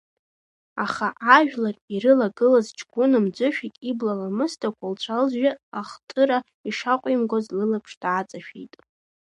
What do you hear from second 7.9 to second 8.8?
дааҵашәеит.